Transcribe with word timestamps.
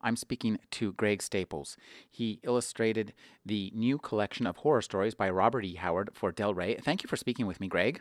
I'm 0.00 0.16
speaking 0.16 0.58
to 0.72 0.92
Greg 0.92 1.22
Staples. 1.22 1.76
He 2.10 2.40
illustrated 2.42 3.12
the 3.44 3.72
new 3.74 3.98
collection 3.98 4.46
of 4.46 4.58
horror 4.58 4.82
stories 4.82 5.14
by 5.14 5.30
Robert 5.30 5.64
E. 5.64 5.74
Howard 5.74 6.10
for 6.14 6.32
Del 6.32 6.54
Rey. 6.54 6.76
Thank 6.76 7.02
you 7.02 7.08
for 7.08 7.16
speaking 7.16 7.46
with 7.46 7.60
me, 7.60 7.68
Greg. 7.68 8.00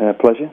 Uh, 0.00 0.12
pleasure. 0.20 0.52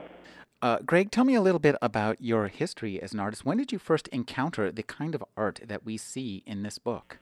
Uh, 0.60 0.78
Greg, 0.86 1.10
tell 1.10 1.24
me 1.24 1.34
a 1.34 1.40
little 1.40 1.58
bit 1.58 1.74
about 1.82 2.20
your 2.20 2.46
history 2.46 3.02
as 3.02 3.12
an 3.12 3.18
artist. 3.18 3.44
When 3.44 3.58
did 3.58 3.72
you 3.72 3.78
first 3.78 4.06
encounter 4.08 4.70
the 4.70 4.84
kind 4.84 5.14
of 5.14 5.24
art 5.36 5.60
that 5.66 5.84
we 5.84 5.96
see 5.96 6.44
in 6.46 6.62
this 6.62 6.78
book? 6.78 7.18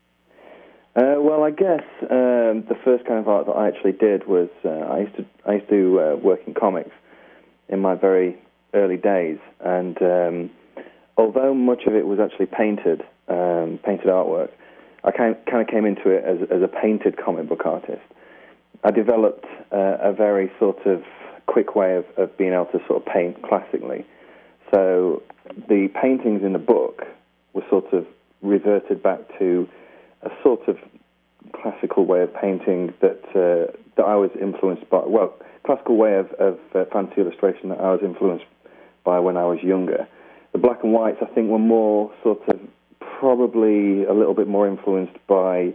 Uh, 0.94 1.14
well, 1.18 1.44
I 1.44 1.50
guess 1.50 1.84
um, 2.02 2.64
the 2.68 2.76
first 2.84 3.06
kind 3.06 3.18
of 3.18 3.28
art 3.28 3.46
that 3.46 3.52
I 3.52 3.68
actually 3.68 3.92
did 3.92 4.26
was 4.26 4.48
uh, 4.64 4.68
I 4.68 5.00
used 5.00 5.16
to 5.16 5.24
I 5.46 5.52
used 5.54 5.68
to 5.70 6.00
uh, 6.00 6.16
work 6.16 6.40
in 6.46 6.52
comics 6.52 6.90
in 7.68 7.78
my 7.78 7.94
very 7.94 8.36
early 8.74 8.96
days, 8.96 9.38
and 9.64 9.96
um, 10.02 10.50
although 11.16 11.54
much 11.54 11.84
of 11.86 11.94
it 11.94 12.06
was 12.06 12.18
actually 12.18 12.46
painted, 12.46 13.02
um, 13.28 13.78
painted 13.84 14.06
artwork, 14.06 14.50
I 15.02 15.10
kind 15.12 15.36
of 15.52 15.66
came 15.66 15.86
into 15.86 16.10
it 16.10 16.24
as, 16.24 16.38
as 16.50 16.62
a 16.62 16.68
painted 16.68 17.16
comic 17.16 17.48
book 17.48 17.64
artist. 17.64 18.02
I 18.84 18.90
developed 18.90 19.46
uh, 19.72 19.96
a 20.00 20.12
very 20.12 20.50
sort 20.58 20.84
of 20.86 21.02
quick 21.46 21.74
way 21.74 21.96
of, 21.96 22.04
of 22.16 22.36
being 22.36 22.52
able 22.52 22.66
to 22.66 22.80
sort 22.86 23.02
of 23.02 23.06
paint 23.06 23.42
classically. 23.42 24.06
So 24.72 25.22
the 25.68 25.88
paintings 26.00 26.42
in 26.44 26.52
the 26.52 26.58
book 26.58 27.02
were 27.52 27.64
sort 27.68 27.92
of 27.92 28.06
reverted 28.42 29.02
back 29.02 29.20
to 29.38 29.68
a 30.22 30.30
sort 30.42 30.68
of 30.68 30.78
classical 31.52 32.06
way 32.06 32.22
of 32.22 32.34
painting 32.34 32.92
that 33.00 33.22
uh, 33.30 33.72
that 33.96 34.04
I 34.04 34.14
was 34.16 34.30
influenced 34.40 34.88
by. 34.90 35.02
Well, 35.06 35.34
classical 35.64 35.96
way 35.96 36.16
of, 36.16 36.30
of 36.32 36.58
uh, 36.74 36.84
illustration 37.16 37.70
that 37.70 37.80
I 37.80 37.90
was 37.92 38.00
influenced 38.02 38.46
by 39.04 39.18
when 39.18 39.36
I 39.36 39.44
was 39.44 39.58
younger. 39.62 40.06
The 40.52 40.58
black 40.58 40.82
and 40.82 40.92
whites, 40.92 41.18
I 41.20 41.26
think, 41.26 41.50
were 41.50 41.58
more 41.58 42.12
sort 42.22 42.40
of 42.48 42.60
probably 43.20 44.04
a 44.04 44.14
little 44.14 44.34
bit 44.34 44.48
more 44.48 44.66
influenced 44.66 45.18
by, 45.28 45.74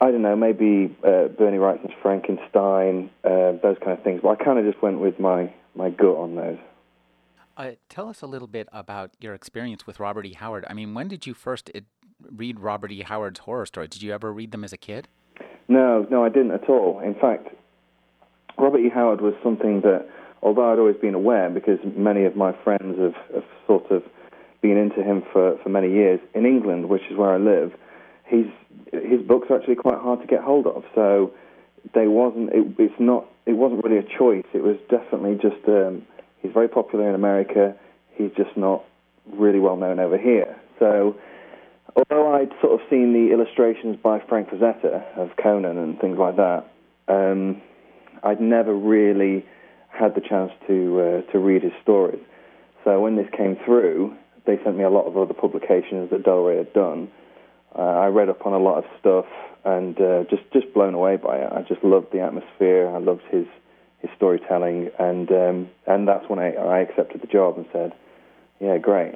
I 0.00 0.10
don't 0.10 0.22
know, 0.22 0.34
maybe 0.34 0.94
uh, 1.04 1.28
Bernie 1.28 1.58
Wrightson's 1.58 1.94
Frankenstein, 2.02 3.08
uh, 3.24 3.52
those 3.62 3.76
kind 3.78 3.96
of 3.96 4.02
things. 4.02 4.20
But 4.22 4.30
I 4.30 4.44
kind 4.44 4.58
of 4.58 4.64
just 4.70 4.82
went 4.82 4.98
with 4.98 5.20
my, 5.20 5.54
my 5.76 5.90
gut 5.90 6.16
on 6.16 6.34
those. 6.34 6.58
Uh, 7.56 7.72
tell 7.88 8.08
us 8.08 8.20
a 8.20 8.26
little 8.26 8.48
bit 8.48 8.68
about 8.72 9.12
your 9.20 9.34
experience 9.34 9.86
with 9.86 10.00
Robert 10.00 10.26
E. 10.26 10.32
Howard. 10.32 10.64
I 10.68 10.74
mean, 10.74 10.92
when 10.92 11.06
did 11.06 11.26
you 11.26 11.34
first 11.34 11.70
it, 11.72 11.84
read 12.34 12.58
Robert 12.58 12.90
E. 12.90 13.02
Howard's 13.02 13.40
horror 13.40 13.66
stories? 13.66 13.90
Did 13.90 14.02
you 14.02 14.12
ever 14.12 14.32
read 14.32 14.50
them 14.50 14.64
as 14.64 14.72
a 14.72 14.78
kid? 14.78 15.06
No, 15.68 16.06
no, 16.10 16.24
I 16.24 16.30
didn't 16.30 16.50
at 16.50 16.68
all. 16.68 17.00
In 17.00 17.14
fact, 17.14 17.48
Robert 18.58 18.80
E. 18.80 18.90
Howard 18.92 19.20
was 19.20 19.34
something 19.42 19.82
that, 19.82 20.08
although 20.42 20.72
I'd 20.72 20.78
always 20.78 20.96
been 20.96 21.14
aware, 21.14 21.48
because 21.48 21.78
many 21.96 22.24
of 22.24 22.34
my 22.34 22.52
friends 22.64 22.98
have, 22.98 23.14
have 23.34 23.44
sort 23.68 23.90
of 23.92 24.02
been 24.60 24.76
into 24.76 25.02
him 25.02 25.22
for, 25.32 25.58
for 25.62 25.68
many 25.68 25.90
years. 25.90 26.20
In 26.34 26.46
England, 26.46 26.88
which 26.88 27.02
is 27.10 27.16
where 27.16 27.30
I 27.30 27.38
live, 27.38 27.72
he's, 28.26 28.46
his 28.92 29.20
books 29.26 29.48
are 29.50 29.58
actually 29.58 29.76
quite 29.76 29.98
hard 29.98 30.20
to 30.20 30.26
get 30.26 30.40
hold 30.40 30.66
of. 30.66 30.84
So 30.94 31.32
they 31.94 32.06
wasn't. 32.06 32.50
It, 32.50 32.66
it's 32.78 33.00
not. 33.00 33.26
It 33.46 33.54
wasn't 33.54 33.84
really 33.84 33.98
a 33.98 34.18
choice. 34.18 34.44
It 34.52 34.62
was 34.62 34.76
definitely 34.88 35.36
just. 35.40 35.66
Um, 35.68 36.06
he's 36.40 36.52
very 36.52 36.68
popular 36.68 37.08
in 37.08 37.14
America. 37.14 37.74
He's 38.14 38.30
just 38.36 38.56
not 38.56 38.84
really 39.32 39.60
well 39.60 39.76
known 39.76 39.98
over 39.98 40.18
here. 40.18 40.56
So 40.78 41.16
although 41.96 42.34
I'd 42.34 42.50
sort 42.60 42.80
of 42.80 42.86
seen 42.88 43.12
the 43.12 43.32
illustrations 43.32 43.96
by 44.02 44.20
Frank 44.28 44.48
Frazetta 44.48 45.02
of 45.16 45.30
Conan 45.42 45.78
and 45.78 45.98
things 46.00 46.18
like 46.18 46.36
that, 46.36 46.66
um, 47.08 47.60
I'd 48.22 48.40
never 48.40 48.74
really 48.74 49.44
had 49.88 50.14
the 50.14 50.20
chance 50.20 50.52
to 50.66 51.00
uh, 51.26 51.32
to 51.32 51.38
read 51.38 51.62
his 51.62 51.72
stories. 51.82 52.20
So 52.84 53.00
when 53.00 53.16
this 53.16 53.26
came 53.36 53.56
through, 53.64 54.14
they 54.50 54.62
sent 54.64 54.76
me 54.76 54.84
a 54.84 54.90
lot 54.90 55.06
of 55.06 55.16
other 55.16 55.34
publications 55.34 56.10
that 56.10 56.24
Del 56.24 56.42
Rey 56.42 56.56
had 56.56 56.72
done. 56.72 57.08
Uh, 57.78 57.82
I 57.82 58.06
read 58.06 58.28
up 58.28 58.44
on 58.44 58.52
a 58.52 58.58
lot 58.58 58.78
of 58.78 58.84
stuff 58.98 59.26
and 59.64 60.00
uh, 60.00 60.24
just 60.28 60.42
just 60.52 60.72
blown 60.74 60.94
away 60.94 61.16
by 61.16 61.36
it. 61.36 61.52
I 61.52 61.62
just 61.62 61.84
loved 61.84 62.08
the 62.12 62.20
atmosphere. 62.20 62.88
I 62.88 62.98
loved 62.98 63.22
his 63.30 63.46
his 64.00 64.10
storytelling, 64.16 64.90
and 64.98 65.30
um, 65.30 65.70
and 65.86 66.08
that's 66.08 66.28
when 66.28 66.38
I, 66.38 66.52
I 66.54 66.80
accepted 66.80 67.22
the 67.22 67.26
job 67.28 67.58
and 67.58 67.66
said, 67.72 67.92
"Yeah, 68.58 68.78
great." 68.78 69.14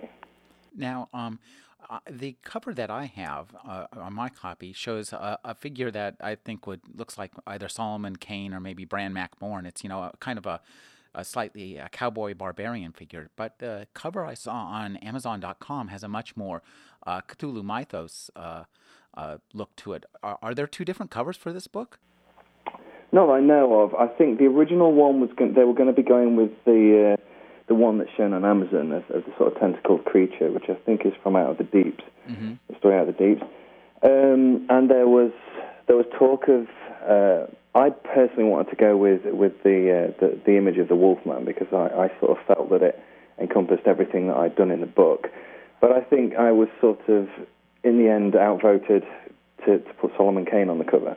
Now, 0.76 1.08
um, 1.12 1.40
uh, 1.90 1.98
the 2.08 2.36
cover 2.44 2.72
that 2.74 2.90
I 2.90 3.06
have 3.06 3.54
uh, 3.66 3.86
on 3.92 4.14
my 4.14 4.28
copy 4.28 4.72
shows 4.72 5.12
a, 5.12 5.38
a, 5.44 5.54
figure 5.54 5.90
that 5.90 6.16
I 6.20 6.34
think 6.34 6.66
would 6.66 6.80
looks 6.94 7.16
like 7.16 7.32
either 7.46 7.68
Solomon 7.68 8.16
Kane 8.16 8.52
or 8.52 8.60
maybe 8.60 8.84
Bran 8.84 9.12
Mak 9.12 9.40
Morn. 9.40 9.66
It's 9.66 9.82
you 9.82 9.88
know 9.88 10.02
a, 10.02 10.12
kind 10.20 10.38
of 10.38 10.46
a 10.46 10.60
a 11.14 11.24
slightly 11.24 11.76
a 11.76 11.88
cowboy 11.88 12.34
barbarian 12.34 12.92
figure. 12.92 13.30
But 13.36 13.58
the 13.58 13.86
cover 13.94 14.24
I 14.24 14.34
saw 14.34 14.54
on 14.54 14.96
Amazon.com 14.98 15.88
has 15.88 16.02
a 16.02 16.08
much 16.08 16.36
more 16.36 16.62
uh, 17.06 17.20
Cthulhu 17.22 17.62
mythos 17.64 18.30
uh, 18.36 18.64
uh, 19.16 19.38
look 19.52 19.74
to 19.76 19.92
it. 19.92 20.04
Are, 20.22 20.38
are, 20.42 20.54
there 20.54 20.66
two 20.66 20.84
different 20.84 21.10
covers 21.10 21.36
for 21.36 21.52
this 21.52 21.66
book? 21.66 21.98
No, 23.12 23.32
I 23.32 23.40
know 23.40 23.80
of. 23.80 23.94
I 23.94 24.08
think 24.08 24.38
the 24.38 24.46
original 24.46 24.92
one 24.92 25.20
was 25.20 25.30
going, 25.36 25.54
they 25.54 25.64
were 25.64 25.74
going 25.74 25.88
to 25.88 25.94
be 25.94 26.02
going 26.02 26.34
with 26.36 26.50
the 26.64 27.14
uh, 27.14 27.22
the 27.68 27.74
one 27.74 27.98
that's 27.98 28.10
shown 28.16 28.32
on 28.32 28.44
Amazon 28.44 28.92
as, 28.92 29.02
as 29.14 29.22
the 29.24 29.32
sort 29.38 29.54
of 29.54 29.60
tentacled 29.60 30.04
creature, 30.04 30.50
which 30.50 30.64
I 30.68 30.74
think 30.84 31.06
is 31.06 31.12
from 31.22 31.36
Out 31.36 31.50
of 31.50 31.58
the 31.58 31.64
Deeps, 31.64 32.04
mm-hmm. 32.28 32.54
the 32.68 32.76
story 32.78 32.96
Out 32.96 33.08
of 33.08 33.16
the 33.16 33.24
Deeps. 33.24 33.42
Um, 34.02 34.66
and 34.68 34.90
there 34.90 35.08
was 35.08 35.32
there 35.86 35.96
was 35.96 36.06
talk 36.18 36.48
of 36.48 36.66
uh, 37.08 37.46
I 37.74 37.90
personally 37.90 38.44
wanted 38.44 38.70
to 38.70 38.76
go 38.76 38.96
with 38.96 39.22
with 39.24 39.52
the, 39.64 40.12
uh, 40.14 40.20
the, 40.20 40.40
the 40.46 40.56
image 40.56 40.78
of 40.78 40.88
the 40.88 40.94
Wolfman 40.94 41.44
because 41.44 41.66
I, 41.72 42.04
I 42.04 42.20
sort 42.20 42.38
of 42.38 42.46
felt 42.46 42.70
that 42.70 42.82
it 42.82 43.00
encompassed 43.40 43.86
everything 43.86 44.28
that 44.28 44.36
I'd 44.36 44.54
done 44.54 44.70
in 44.70 44.80
the 44.80 44.86
book. 44.86 45.28
But 45.80 45.90
I 45.90 46.00
think 46.00 46.36
I 46.36 46.52
was 46.52 46.68
sort 46.80 47.00
of 47.08 47.28
in 47.82 47.98
the 47.98 48.08
end 48.08 48.36
outvoted 48.36 49.02
to, 49.66 49.78
to 49.78 49.94
put 50.00 50.12
Solomon 50.16 50.46
Kane 50.46 50.70
on 50.70 50.78
the 50.78 50.84
cover. 50.84 51.16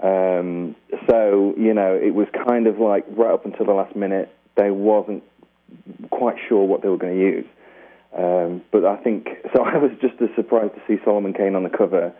Um, 0.00 0.74
so 1.08 1.54
you 1.56 1.72
know, 1.72 1.94
it 1.94 2.14
was 2.14 2.26
kind 2.46 2.66
of 2.66 2.78
like 2.78 3.04
right 3.16 3.32
up 3.32 3.44
until 3.44 3.66
the 3.66 3.72
last 3.72 3.94
minute, 3.94 4.34
they 4.56 4.70
wasn't 4.70 5.22
quite 6.10 6.36
sure 6.48 6.64
what 6.64 6.82
they 6.82 6.88
were 6.88 6.98
going 6.98 7.14
to 7.14 7.20
use. 7.20 7.46
Um, 8.16 8.62
but 8.72 8.84
I 8.84 8.96
think 8.96 9.28
so. 9.54 9.62
I 9.62 9.78
was 9.78 9.92
just 10.00 10.20
as 10.20 10.28
surprised 10.34 10.74
to 10.74 10.82
see 10.88 11.00
Solomon 11.04 11.32
Kane 11.34 11.54
on 11.54 11.62
the 11.62 11.70
cover 11.70 12.12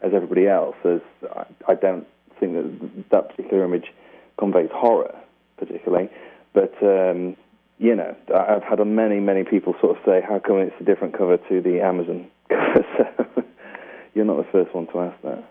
as 0.00 0.12
everybody 0.14 0.46
else. 0.46 0.76
As 0.84 1.00
I, 1.34 1.72
I 1.72 1.74
don't 1.74 2.06
think 2.38 2.54
that 2.54 3.10
that 3.10 3.30
particular 3.30 3.64
image 3.64 3.92
conveys 4.38 4.70
horror 4.72 5.14
particularly. 5.56 6.10
But 6.52 6.74
um, 6.82 7.36
you 7.78 7.94
know, 7.94 8.16
I've 8.34 8.62
had 8.62 8.84
many, 8.86 9.20
many 9.20 9.44
people 9.44 9.74
sort 9.80 9.96
of 9.96 10.02
say, 10.04 10.20
"How 10.26 10.38
come 10.38 10.58
it's 10.58 10.74
a 10.80 10.84
different 10.84 11.16
cover 11.16 11.36
to 11.36 11.60
the 11.60 11.80
Amazon 11.80 12.30
cover?" 12.48 12.84
so 12.96 13.42
you're 14.14 14.24
not 14.24 14.38
the 14.38 14.50
first 14.50 14.74
one 14.74 14.86
to 14.88 15.00
ask 15.00 15.22
that. 15.22 15.44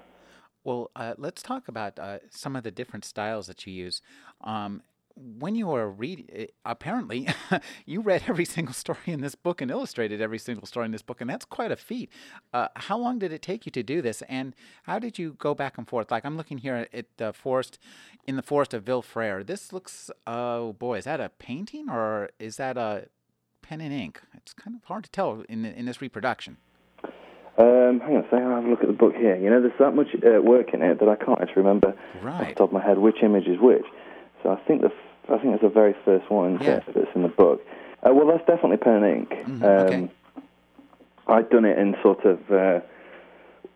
Well, 0.63 0.89
uh, 0.95 1.13
let's 1.17 1.43
talk 1.43 1.67
about 1.67 1.99
uh, 1.99 2.19
some 2.31 2.55
of 2.55 2.63
the 2.63 2.71
different 2.71 3.05
styles 3.05 3.45
that 3.47 3.67
you 3.67 3.73
use. 3.73 4.01
Um, 4.41 4.81
when 5.15 5.55
you 5.55 5.67
were 5.67 5.89
reading, 5.89 6.27
eh, 6.33 6.45
apparently 6.65 7.27
you 7.85 8.01
read 8.01 8.23
every 8.27 8.45
single 8.45 8.73
story 8.73 8.99
in 9.07 9.21
this 9.21 9.35
book 9.35 9.61
and 9.61 9.71
illustrated 9.71 10.21
every 10.21 10.37
single 10.37 10.67
story 10.67 10.85
in 10.85 10.91
this 10.91 11.01
book, 11.01 11.21
and 11.21 11.29
that's 11.29 11.45
quite 11.45 11.71
a 11.71 11.75
feat. 11.75 12.09
Uh, 12.53 12.67
how 12.75 12.97
long 12.97 13.19
did 13.19 13.31
it 13.31 13.41
take 13.41 13.65
you 13.65 13.71
to 13.71 13.83
do 13.83 14.01
this, 14.01 14.21
and 14.23 14.55
how 14.83 14.99
did 14.99 15.17
you 15.17 15.33
go 15.39 15.53
back 15.53 15.77
and 15.77 15.87
forth? 15.87 16.11
Like 16.11 16.25
I'm 16.25 16.37
looking 16.37 16.57
here 16.59 16.87
at 16.93 17.05
the 17.17 17.33
forest, 17.33 17.79
in 18.27 18.35
the 18.35 18.43
forest 18.43 18.73
of 18.73 18.83
Villefère. 18.83 19.45
This 19.45 19.71
looks, 19.71 20.11
oh 20.27 20.73
boy, 20.73 20.97
is 20.97 21.05
that 21.05 21.19
a 21.19 21.29
painting 21.29 21.89
or 21.89 22.29
is 22.39 22.57
that 22.57 22.77
a 22.77 23.07
pen 23.61 23.81
and 23.81 23.93
ink? 23.93 24.21
It's 24.35 24.53
kind 24.53 24.75
of 24.75 24.83
hard 24.83 25.05
to 25.05 25.11
tell 25.11 25.43
in 25.47 25.65
in 25.65 25.85
this 25.85 26.01
reproduction. 26.01 26.57
Um, 27.57 28.01
hang 28.01 28.17
on 28.17 28.25
a 28.25 28.29
second, 28.29 28.47
I'll 28.47 28.55
have 28.55 28.65
a 28.65 28.69
look 28.69 28.81
at 28.81 28.87
the 28.87 28.93
book 28.93 29.15
here. 29.15 29.37
You 29.37 29.49
know, 29.49 29.61
there's 29.61 29.79
that 29.79 29.95
much 29.95 30.07
uh, 30.15 30.41
work 30.41 30.73
in 30.73 30.81
it 30.81 30.99
that 30.99 31.07
I 31.07 31.15
can't 31.15 31.39
actually 31.39 31.63
remember 31.63 31.93
right. 32.21 32.41
off 32.41 32.47
the 32.49 32.55
top 32.55 32.69
of 32.69 32.73
my 32.73 32.83
head 32.83 32.97
which 32.97 33.23
image 33.23 33.47
is 33.47 33.57
which. 33.61 33.85
So 34.43 34.49
I 34.49 34.61
think 34.67 34.81
the 34.81 34.91
I 35.29 35.37
think 35.37 35.53
it's 35.53 35.63
the 35.63 35.69
very 35.69 35.95
first 36.05 36.29
one 36.29 36.59
yeah. 36.61 36.81
that's 36.93 37.15
in 37.15 37.23
the 37.23 37.27
book. 37.27 37.61
Uh, 38.03 38.13
well, 38.13 38.27
that's 38.27 38.45
definitely 38.45 38.77
pen 38.77 39.03
and 39.03 39.05
ink. 39.05 39.29
Mm-hmm. 39.29 39.63
Um, 39.63 39.69
okay. 39.69 40.11
I'd 41.27 41.49
done 41.49 41.65
it 41.65 41.77
in 41.77 41.95
sort 42.01 42.25
of. 42.25 42.39
Uh, 42.51 42.81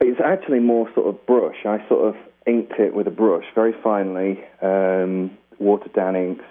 it's 0.01 0.21
actually 0.23 0.59
more 0.59 0.89
sort 0.93 1.07
of 1.07 1.25
brush. 1.25 1.65
I 1.65 1.85
sort 1.89 2.15
of 2.15 2.21
inked 2.45 2.79
it 2.79 2.93
with 2.93 3.07
a 3.07 3.11
brush 3.11 3.45
very 3.53 3.73
finely, 3.83 4.43
um, 4.61 5.37
watered 5.57 5.93
down 5.93 6.15
inks, 6.15 6.45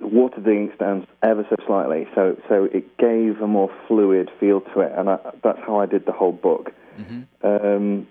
watered 0.00 0.44
the 0.44 0.52
inks 0.52 0.78
down 0.78 1.06
ever 1.22 1.46
so 1.48 1.56
slightly, 1.66 2.06
so 2.14 2.36
so 2.48 2.64
it 2.64 2.96
gave 2.98 3.40
a 3.40 3.46
more 3.46 3.70
fluid 3.88 4.30
feel 4.38 4.60
to 4.60 4.80
it, 4.80 4.92
and 4.96 5.08
I, 5.10 5.18
that's 5.42 5.58
how 5.66 5.80
I 5.80 5.86
did 5.86 6.06
the 6.06 6.12
whole 6.12 6.32
book. 6.32 6.72
Mm-hmm. 6.98 7.46
Um, 7.46 8.06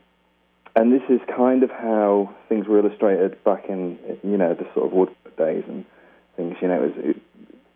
and 0.76 0.92
this 0.92 1.02
is 1.10 1.20
kind 1.36 1.64
of 1.64 1.70
how 1.70 2.34
things 2.50 2.68
were 2.68 2.80
illustrated 2.80 3.42
back 3.44 3.66
in 3.70 3.98
you 4.24 4.38
know 4.38 4.54
the 4.54 4.66
sort 4.74 4.88
of 4.88 4.92
woodcut 4.94 5.38
days 5.38 5.64
and 5.68 5.86
things. 6.36 6.56
You 6.62 6.68
know, 6.68 6.84
it 6.84 6.96
was, 6.96 7.16
it 7.16 7.22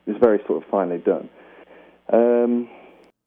was 0.08 0.18
very 0.22 0.40
sort 0.48 0.64
of 0.64 0.70
finely 0.70 0.98
done. 0.98 1.30
Um, 2.12 2.70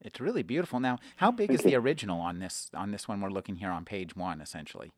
it's 0.02 0.19
really 0.20 0.43
beautiful. 0.43 0.81
Now, 0.81 0.99
how 1.17 1.31
big 1.31 1.50
is 1.52 1.61
the 1.61 1.75
original 1.76 2.20
on 2.20 2.38
this 2.38 2.70
on 2.75 2.90
this 2.90 3.06
one 3.06 3.20
we're 3.20 3.31
looking 3.31 3.56
here 3.56 3.70
on 3.70 3.84
page 3.84 4.17
one, 4.17 4.40
essentially? 4.40 4.93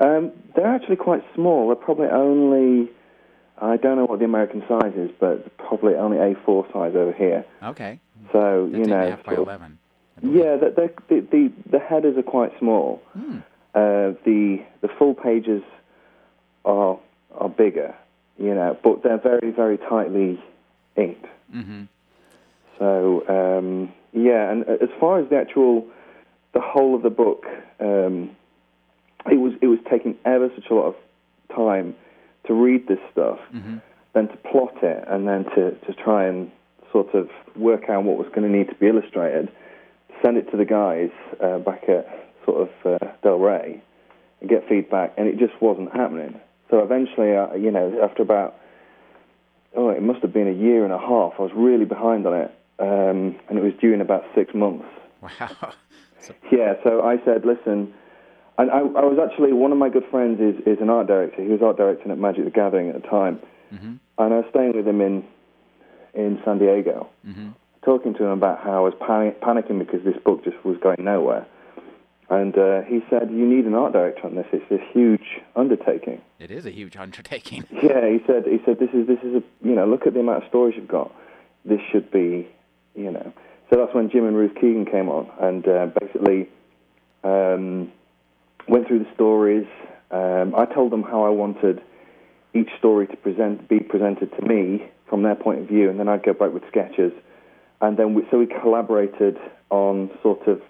um, 0.00 0.32
they're 0.56 0.74
actually 0.74 0.96
quite 0.96 1.22
small. 1.34 1.66
They're 1.68 1.76
probably 1.76 2.08
only 2.08 2.90
I 3.60 3.76
don't 3.76 3.96
know 3.96 4.06
what 4.06 4.18
the 4.18 4.24
American 4.24 4.62
size 4.66 4.94
is, 4.96 5.10
but 5.20 5.56
probably 5.58 5.94
only 5.94 6.16
A4 6.16 6.72
size 6.72 6.94
over 6.96 7.12
here. 7.12 7.44
Okay, 7.62 8.00
So 8.32 8.64
you 8.64 8.78
15 8.78 8.92
and 8.92 8.92
a 8.92 9.10
know, 9.10 9.18
by 9.24 9.34
eleven. 9.34 9.78
Yeah, 10.22 10.56
the, 10.56 10.70
the 10.74 10.90
the 11.08 11.20
the 11.30 11.52
the 11.72 11.78
headers 11.78 12.16
are 12.16 12.22
quite 12.22 12.52
small. 12.58 13.02
Hmm. 13.12 13.38
Uh, 13.74 14.12
the 14.24 14.62
the 14.82 14.88
full 14.98 15.14
pages 15.14 15.62
are 16.64 16.98
are 17.34 17.48
bigger, 17.48 17.94
you 18.38 18.54
know, 18.54 18.76
but 18.84 19.02
they're 19.02 19.18
very 19.18 19.50
very 19.50 19.78
tightly 19.78 20.38
inked. 20.96 21.26
Mm-hmm. 21.54 21.84
So 22.78 23.24
um, 23.28 23.92
yeah, 24.12 24.50
and 24.50 24.68
as 24.68 24.90
far 25.00 25.20
as 25.20 25.28
the 25.30 25.36
actual 25.36 25.86
the 26.52 26.60
whole 26.60 26.94
of 26.94 27.02
the 27.02 27.10
book, 27.10 27.46
um, 27.80 28.30
it 29.30 29.36
was 29.38 29.54
it 29.62 29.68
was 29.68 29.78
taking 29.90 30.16
ever 30.24 30.50
such 30.54 30.70
a 30.70 30.74
lot 30.74 30.86
of 30.86 30.94
time 31.54 31.94
to 32.46 32.54
read 32.54 32.88
this 32.88 32.98
stuff, 33.10 33.38
Mm-hmm. 33.54 33.78
then 34.12 34.28
to 34.28 34.36
plot 34.36 34.82
it, 34.82 35.04
and 35.08 35.26
then 35.26 35.44
to 35.54 35.72
to 35.86 35.94
try 35.94 36.26
and 36.26 36.50
sort 36.90 37.14
of 37.14 37.30
work 37.56 37.88
out 37.88 38.04
what 38.04 38.18
was 38.18 38.28
going 38.34 38.42
to 38.42 38.58
need 38.58 38.68
to 38.68 38.74
be 38.74 38.86
illustrated, 38.86 39.50
send 40.22 40.36
it 40.36 40.50
to 40.50 40.58
the 40.58 40.66
guys 40.66 41.10
uh, 41.42 41.58
back 41.58 41.88
at 41.88 42.21
sort 42.44 42.68
of 42.68 43.00
uh, 43.02 43.06
Del 43.22 43.38
Rey, 43.38 43.82
and 44.40 44.50
get 44.50 44.68
feedback, 44.68 45.14
and 45.16 45.28
it 45.28 45.38
just 45.38 45.60
wasn't 45.60 45.92
happening. 45.92 46.40
So 46.70 46.78
eventually, 46.80 47.36
uh, 47.36 47.54
you 47.54 47.70
know, 47.70 48.00
after 48.02 48.22
about 48.22 48.56
oh, 49.74 49.88
it 49.88 50.02
must 50.02 50.20
have 50.20 50.32
been 50.32 50.48
a 50.48 50.52
year 50.52 50.84
and 50.84 50.92
a 50.92 50.98
half. 50.98 51.32
I 51.38 51.42
was 51.42 51.52
really 51.54 51.84
behind 51.84 52.26
on 52.26 52.34
it, 52.34 52.54
um, 52.78 53.36
and 53.48 53.58
it 53.58 53.62
was 53.62 53.72
due 53.80 53.92
in 53.92 54.00
about 54.00 54.24
six 54.34 54.54
months. 54.54 54.86
Wow. 55.20 55.72
Yeah, 56.52 56.74
so 56.84 57.02
I 57.02 57.16
said, 57.24 57.44
listen, 57.44 57.92
and 58.56 58.70
I, 58.70 58.78
I 58.78 59.04
was 59.04 59.18
actually 59.18 59.52
one 59.52 59.72
of 59.72 59.78
my 59.78 59.88
good 59.88 60.04
friends 60.08 60.40
is 60.40 60.54
is 60.66 60.80
an 60.80 60.88
art 60.88 61.08
director. 61.08 61.42
He 61.42 61.48
was 61.48 61.62
art 61.62 61.76
directing 61.76 62.12
at 62.12 62.18
Magic 62.18 62.44
the 62.44 62.50
Gathering 62.50 62.90
at 62.90 63.02
the 63.02 63.08
time, 63.08 63.40
mm-hmm. 63.74 63.94
and 64.18 64.34
I 64.34 64.36
was 64.36 64.44
staying 64.50 64.76
with 64.76 64.86
him 64.86 65.00
in 65.00 65.24
in 66.14 66.40
San 66.44 66.58
Diego, 66.58 67.08
Mm-hmm. 67.26 67.48
talking 67.84 68.14
to 68.14 68.24
him 68.24 68.30
about 68.30 68.62
how 68.62 68.72
I 68.72 68.80
was 68.80 68.94
panic, 69.04 69.40
panicking 69.40 69.80
because 69.80 70.04
this 70.04 70.16
book 70.24 70.44
just 70.44 70.64
was 70.64 70.76
going 70.80 71.02
nowhere. 71.02 71.44
And 72.32 72.56
uh, 72.56 72.80
he 72.88 73.00
said, 73.10 73.30
"You 73.30 73.46
need 73.46 73.66
an 73.66 73.74
art 73.74 73.92
director 73.92 74.26
on 74.26 74.36
this. 74.36 74.46
It's 74.54 74.66
this 74.70 74.80
huge 74.90 75.42
undertaking." 75.54 76.22
It 76.38 76.50
is 76.50 76.64
a 76.64 76.70
huge 76.70 76.96
undertaking. 76.96 77.66
Yeah, 77.82 78.08
he 78.08 78.20
said. 78.26 78.46
He 78.46 78.58
said 78.64 78.78
this 78.78 78.88
is 78.94 79.06
this 79.06 79.18
is 79.22 79.34
a 79.34 79.42
you 79.62 79.74
know 79.74 79.86
look 79.86 80.06
at 80.06 80.14
the 80.14 80.20
amount 80.20 80.42
of 80.42 80.48
stories 80.48 80.74
you've 80.74 80.88
got. 80.88 81.12
This 81.66 81.80
should 81.90 82.10
be 82.10 82.48
you 82.94 83.10
know. 83.10 83.34
So 83.68 83.76
that's 83.76 83.94
when 83.94 84.08
Jim 84.08 84.26
and 84.26 84.34
Ruth 84.34 84.54
Keegan 84.54 84.86
came 84.86 85.10
on 85.10 85.28
and 85.42 85.68
uh, 85.68 85.88
basically 86.00 86.48
um, 87.22 87.92
went 88.66 88.86
through 88.88 89.00
the 89.00 89.12
stories. 89.14 89.66
Um, 90.10 90.54
I 90.56 90.64
told 90.64 90.90
them 90.90 91.02
how 91.02 91.24
I 91.24 91.30
wanted 91.30 91.82
each 92.54 92.70
story 92.78 93.08
to 93.08 93.16
present 93.16 93.68
be 93.68 93.80
presented 93.80 94.34
to 94.36 94.42
me 94.42 94.88
from 95.06 95.22
their 95.22 95.34
point 95.34 95.60
of 95.60 95.68
view, 95.68 95.90
and 95.90 96.00
then 96.00 96.08
I'd 96.08 96.22
go 96.22 96.32
back 96.32 96.54
with 96.54 96.62
sketches, 96.68 97.12
and 97.82 97.98
then 97.98 98.14
we, 98.14 98.22
so 98.30 98.38
we 98.38 98.46
collaborated 98.46 99.36
on 99.68 100.10
sort 100.22 100.48
of 100.48 100.62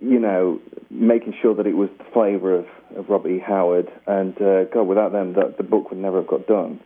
you 0.00 0.18
know, 0.18 0.60
making 0.90 1.34
sure 1.40 1.54
that 1.54 1.66
it 1.66 1.74
was 1.76 1.88
the 1.98 2.04
flavour 2.12 2.54
of, 2.54 2.66
of 2.96 3.08
Robert 3.08 3.30
E. 3.30 3.38
Howard. 3.38 3.88
And 4.06 4.40
uh, 4.40 4.64
God, 4.64 4.84
without 4.84 5.12
them, 5.12 5.32
the, 5.32 5.54
the 5.56 5.62
book 5.62 5.90
would 5.90 5.98
never 5.98 6.18
have 6.18 6.28
got 6.28 6.46
done. 6.46 6.80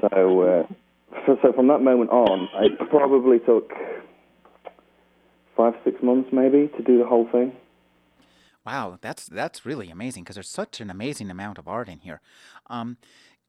So, 0.00 0.40
uh, 0.42 0.66
so, 1.26 1.36
so 1.42 1.52
from 1.52 1.68
that 1.68 1.80
moment 1.80 2.10
on, 2.10 2.48
it 2.62 2.78
probably 2.90 3.38
took 3.40 3.72
five, 5.56 5.74
six 5.84 6.02
months 6.02 6.30
maybe 6.32 6.70
to 6.76 6.82
do 6.82 6.98
the 6.98 7.04
whole 7.04 7.28
thing. 7.30 7.52
Wow, 8.64 8.98
that's 9.00 9.26
that's 9.26 9.64
really 9.64 9.90
amazing 9.90 10.22
because 10.22 10.36
there's 10.36 10.48
such 10.48 10.80
an 10.80 10.90
amazing 10.90 11.30
amount 11.30 11.58
of 11.58 11.66
art 11.66 11.88
in 11.88 12.00
here. 12.00 12.20
Um, 12.68 12.98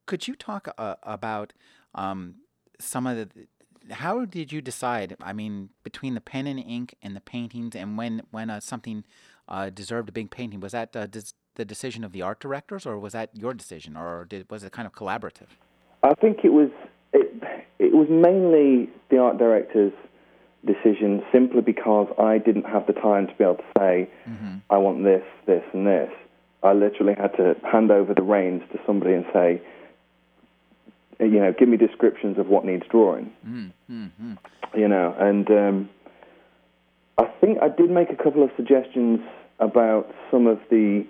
could 0.05 0.27
you 0.27 0.35
talk 0.35 0.73
uh, 0.77 0.95
about 1.03 1.53
um, 1.93 2.35
some 2.79 3.05
of 3.05 3.17
the? 3.17 3.47
How 3.89 4.25
did 4.25 4.51
you 4.51 4.61
decide? 4.61 5.15
I 5.21 5.33
mean, 5.33 5.69
between 5.83 6.13
the 6.13 6.21
pen 6.21 6.47
and 6.47 6.59
ink 6.59 6.95
and 7.01 7.15
the 7.15 7.21
paintings, 7.21 7.75
and 7.75 7.97
when 7.97 8.21
when 8.31 8.49
uh, 8.49 8.59
something 8.59 9.03
uh, 9.47 9.69
deserved 9.69 10.09
a 10.09 10.11
big 10.11 10.29
painting, 10.31 10.59
was 10.59 10.71
that 10.73 10.95
uh, 10.95 11.07
des- 11.07 11.33
the 11.55 11.65
decision 11.65 12.03
of 12.03 12.11
the 12.11 12.21
art 12.21 12.39
directors, 12.39 12.85
or 12.85 12.97
was 12.99 13.13
that 13.13 13.29
your 13.33 13.53
decision, 13.53 13.97
or 13.97 14.25
did, 14.25 14.49
was 14.49 14.63
it 14.63 14.71
kind 14.71 14.85
of 14.85 14.93
collaborative? 14.93 15.47
I 16.03 16.13
think 16.13 16.39
it 16.43 16.53
was 16.53 16.69
it, 17.13 17.31
it 17.79 17.93
was 17.93 18.07
mainly 18.09 18.89
the 19.09 19.17
art 19.17 19.37
director's 19.37 19.93
decision, 20.65 21.23
simply 21.31 21.61
because 21.61 22.07
I 22.19 22.37
didn't 22.37 22.65
have 22.65 22.85
the 22.85 22.93
time 22.93 23.27
to 23.27 23.33
be 23.33 23.43
able 23.43 23.55
to 23.55 23.63
say, 23.77 24.09
Mm-hmm. 24.29 24.57
I 24.69 24.77
want 24.77 25.03
this, 25.03 25.23
this, 25.47 25.63
and 25.73 25.87
this. 25.87 26.09
I 26.63 26.73
literally 26.73 27.15
had 27.15 27.35
to 27.37 27.55
hand 27.69 27.89
over 27.89 28.13
the 28.13 28.21
reins 28.21 28.61
to 28.71 28.79
somebody 28.85 29.15
and 29.15 29.25
say, 29.33 29.59
you 31.21 31.39
know, 31.39 31.53
give 31.57 31.69
me 31.69 31.77
descriptions 31.77 32.37
of 32.37 32.47
what 32.47 32.65
needs 32.65 32.83
drawing, 32.89 33.31
Mm-hmm. 33.47 34.33
you 34.75 34.87
know. 34.87 35.15
And 35.19 35.49
um, 35.51 35.89
I 37.17 37.25
think 37.39 37.59
I 37.61 37.69
did 37.69 37.89
make 37.89 38.09
a 38.09 38.15
couple 38.15 38.43
of 38.43 38.49
suggestions 38.55 39.19
about 39.59 40.13
some 40.31 40.47
of 40.47 40.59
the, 40.69 41.05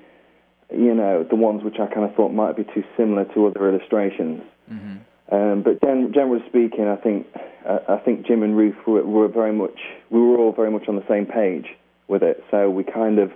you 0.72 0.94
know, 0.94 1.24
the 1.24 1.36
ones 1.36 1.64
which 1.64 1.80
I 1.80 1.88
kind 1.88 2.04
of 2.10 2.16
thought 2.16 2.34
might 2.34 2.58
be 2.58 2.64
too 2.64 2.84
similar 2.98 3.26
to 3.34 3.48
other 3.48 3.70
illustrations. 3.70 4.42
Mm-hmm. 4.72 4.98
Um, 5.34 5.64
but 5.64 5.80
gen- 5.82 6.12
generally 6.14 6.44
speaking, 6.50 6.88
I 6.88 6.98
think 6.98 7.28
uh, 7.66 7.80
I 7.88 7.98
think 7.98 8.26
Jim 8.26 8.44
and 8.44 8.58
Ruth 8.58 8.76
were, 8.86 9.04
were 9.04 9.30
very 9.30 9.54
much 9.54 9.80
we 10.10 10.20
were 10.20 10.38
all 10.38 10.52
very 10.52 10.72
much 10.72 10.90
on 10.90 10.98
the 10.98 11.06
same 11.08 11.26
page 11.26 11.68
with 12.10 12.22
it. 12.22 12.44
So 12.52 12.70
we 12.70 12.84
kind 12.84 13.18
of 13.18 13.32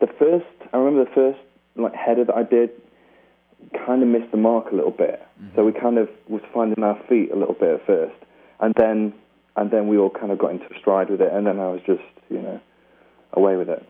the 0.00 0.08
first 0.18 0.44
I 0.72 0.76
remember 0.76 1.04
the 1.06 1.14
first 1.14 1.38
like 1.76 1.94
header 1.94 2.24
that 2.24 2.34
I 2.34 2.42
did 2.42 2.70
kind 3.86 4.02
of 4.02 4.08
missed 4.08 4.30
the 4.30 4.36
mark 4.36 4.72
a 4.72 4.74
little 4.74 4.90
bit. 4.90 5.20
So 5.56 5.64
we 5.64 5.72
kind 5.72 5.98
of 5.98 6.08
was 6.28 6.42
finding 6.52 6.82
our 6.82 6.98
feet 7.08 7.30
a 7.32 7.36
little 7.36 7.54
bit 7.54 7.80
at 7.80 7.86
first, 7.86 8.16
and 8.60 8.74
then 8.78 9.14
and 9.56 9.70
then 9.70 9.88
we 9.88 9.98
all 9.98 10.10
kind 10.10 10.30
of 10.30 10.38
got 10.38 10.52
into 10.52 10.66
stride 10.78 11.10
with 11.10 11.20
it, 11.20 11.32
and 11.32 11.46
then 11.46 11.58
I 11.58 11.68
was 11.68 11.80
just 11.86 12.02
you 12.30 12.40
know 12.40 12.60
away 13.32 13.56
with 13.56 13.68
it. 13.68 13.86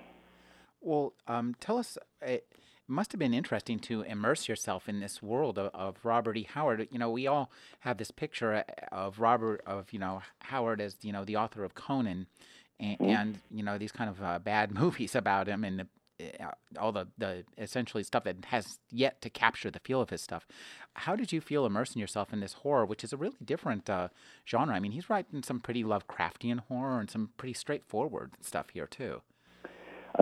Well, 0.81 1.12
um, 1.26 1.55
tell 1.61 1.79
us. 1.79 1.98
It 2.22 2.46
must 2.87 3.13
have 3.13 3.19
been 3.19 3.34
interesting 3.34 3.79
to 3.79 4.01
immerse 4.03 4.48
yourself 4.48 4.89
in 4.89 5.01
this 5.01 5.22
world 5.22 5.58
of, 5.58 5.70
of 5.75 5.96
Robert 6.05 6.37
E. 6.39 6.48
Howard. 6.55 6.89
You 6.91 6.98
know, 6.98 7.10
we 7.10 7.27
all 7.27 7.51
have 7.81 7.98
this 7.98 8.10
picture 8.10 8.55
uh, 8.55 8.63
of 8.91 9.20
Robert 9.20 9.60
of 9.67 9.93
you 9.93 9.98
know 9.98 10.22
Howard 10.41 10.81
as 10.81 10.96
you 11.03 11.13
know 11.13 11.25
the 11.25 11.37
author 11.37 11.65
of 11.65 11.75
Conan, 11.75 12.27
and, 12.81 13.01
and 13.01 13.39
you 13.51 13.63
know 13.63 13.79
these 13.79 13.93
kind 13.93 14.08
of 14.08 14.22
uh, 14.22 14.39
bad 14.39 14.72
movies 14.81 15.15
about 15.15 15.48
him 15.48 15.65
and 15.65 15.81
the, 15.81 15.87
all 16.79 16.93
the 16.93 17.08
the 17.17 17.44
essentially 17.56 18.03
stuff 18.03 18.25
that 18.25 18.44
has 18.46 18.79
yet 18.91 19.20
to 19.22 19.31
capture 19.31 19.70
the 19.70 19.81
feel 19.81 20.01
of 20.01 20.10
his 20.10 20.20
stuff. 20.20 20.46
How 20.94 21.15
did 21.17 21.32
you 21.32 21.41
feel 21.41 21.65
immersing 21.65 22.01
yourself 22.01 22.32
in 22.32 22.41
this 22.41 22.55
horror, 22.55 22.84
which 22.84 23.05
is 23.05 23.13
a 23.13 23.17
really 23.17 23.37
different 23.44 23.89
uh, 23.89 24.08
genre? 24.46 24.75
I 24.75 24.81
mean, 24.81 24.93
he's 24.93 25.08
writing 25.08 25.43
some 25.43 25.60
pretty 25.60 25.84
Lovecraftian 25.84 26.60
horror 26.69 27.01
and 27.01 27.10
some 27.10 27.31
pretty 27.37 27.55
straightforward 27.55 28.32
stuff 28.41 28.70
here 28.70 28.87
too. 28.87 29.22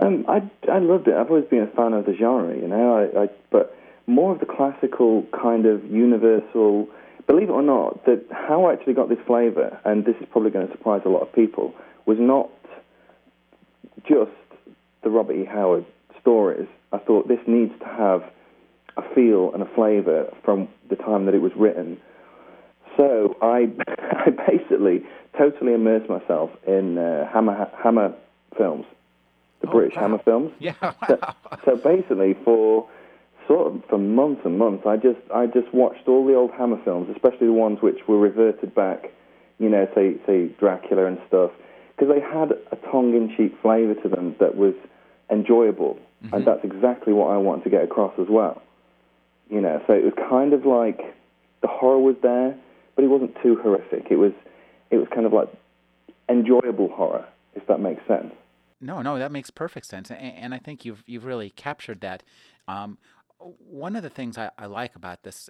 Um, 0.01 0.25
I 0.27 0.49
I 0.71 0.79
loved 0.79 1.07
it. 1.07 1.15
I've 1.15 1.29
always 1.29 1.45
been 1.45 1.63
a 1.63 1.75
fan 1.75 1.93
of 1.93 2.05
the 2.05 2.15
genre, 2.15 2.55
you 2.55 2.67
know. 2.67 2.97
I, 2.97 3.23
I 3.23 3.29
but 3.51 3.75
more 4.05 4.33
of 4.33 4.39
the 4.39 4.45
classical 4.45 5.25
kind 5.39 5.65
of 5.65 5.83
universal. 5.85 6.87
Believe 7.25 7.49
it 7.49 7.53
or 7.53 7.61
not, 7.61 8.05
that 8.05 8.23
how 8.31 8.65
I 8.65 8.73
actually 8.73 8.93
got 8.93 9.09
this 9.09 9.17
flavour, 9.27 9.77
and 9.83 10.05
this 10.05 10.15
is 10.21 10.27
probably 10.31 10.49
going 10.49 10.65
to 10.65 10.71
surprise 10.71 11.01
a 11.05 11.09
lot 11.09 11.23
of 11.23 11.33
people, 11.33 11.73
was 12.05 12.17
not 12.17 12.49
just 14.07 14.31
the 15.07 15.11
Robert 15.11 15.35
E. 15.37 15.45
Howard 15.45 15.85
stories. 16.19 16.67
I 16.91 16.97
thought 16.97 17.29
this 17.29 17.39
needs 17.47 17.71
to 17.79 17.85
have 17.85 18.23
a 18.97 19.15
feel 19.15 19.53
and 19.53 19.63
a 19.63 19.69
flavour 19.73 20.27
from 20.43 20.67
the 20.89 20.97
time 20.97 21.25
that 21.27 21.33
it 21.33 21.41
was 21.41 21.53
written. 21.55 21.97
So 22.97 23.37
I, 23.41 23.69
I 23.87 24.31
basically 24.31 25.03
totally 25.37 25.73
immersed 25.73 26.09
myself 26.09 26.49
in 26.67 26.97
uh, 26.97 27.29
Hammer 27.31 27.69
Hammer 27.81 28.13
films, 28.57 28.85
the 29.61 29.69
Oh, 29.69 29.71
British 29.71 29.95
wow. 29.95 30.01
Hammer 30.01 30.19
films. 30.25 30.51
Yeah. 30.59 30.73
So, 31.07 31.19
so 31.63 31.75
basically, 31.77 32.35
for 32.43 32.89
sort 33.47 33.73
of 33.73 33.85
for 33.89 33.97
months 33.97 34.41
and 34.43 34.57
months, 34.59 34.83
I 34.85 34.97
just 34.97 35.19
I 35.33 35.45
just 35.45 35.73
watched 35.73 36.05
all 36.09 36.25
the 36.27 36.33
old 36.35 36.51
Hammer 36.51 36.81
films, 36.83 37.09
especially 37.15 37.47
the 37.47 37.53
ones 37.53 37.79
which 37.81 37.99
were 38.09 38.19
reverted 38.19 38.75
back, 38.75 39.09
you 39.57 39.69
know, 39.69 39.87
say 39.95 40.15
say 40.25 40.47
Dracula 40.59 41.05
and 41.05 41.17
stuff, 41.29 41.51
because 41.95 42.13
they 42.13 42.19
had 42.19 42.51
a 42.73 42.75
tongue-in-cheek 42.91 43.53
flavour 43.61 43.93
to 44.01 44.09
them 44.09 44.35
that 44.41 44.57
was 44.57 44.73
enjoyable, 45.29 45.99
and 46.31 46.45
that's 46.45 46.63
exactly 46.63 47.13
what 47.13 47.27
I 47.27 47.37
want 47.37 47.63
to 47.63 47.69
get 47.69 47.83
across 47.83 48.13
as 48.19 48.27
well. 48.29 48.61
You 49.49 49.61
know, 49.61 49.81
so 49.87 49.93
it 49.93 50.03
was 50.03 50.13
kind 50.29 50.53
of 50.53 50.65
like 50.65 50.99
the 51.61 51.67
horror 51.67 51.99
was 51.99 52.15
there, 52.21 52.57
but 52.95 53.05
it 53.05 53.07
wasn't 53.07 53.35
too 53.41 53.57
horrific. 53.61 54.07
It 54.09 54.17
was 54.17 54.33
it 54.91 54.97
was 54.97 55.07
kind 55.13 55.25
of 55.25 55.33
like 55.33 55.49
enjoyable 56.29 56.89
horror, 56.89 57.25
if 57.55 57.65
that 57.67 57.79
makes 57.79 58.05
sense. 58.07 58.33
No, 58.79 59.01
no, 59.01 59.17
that 59.17 59.31
makes 59.31 59.49
perfect 59.49 59.85
sense, 59.85 60.11
and, 60.11 60.19
and 60.19 60.53
I 60.53 60.59
think 60.59 60.85
you've 60.85 61.03
you've 61.07 61.25
really 61.25 61.49
captured 61.49 62.01
that. 62.01 62.23
Um, 62.67 62.97
one 63.39 63.95
of 63.95 64.03
the 64.03 64.09
things 64.09 64.37
I, 64.37 64.49
I 64.57 64.65
like 64.65 64.95
about 64.95 65.23
this, 65.23 65.49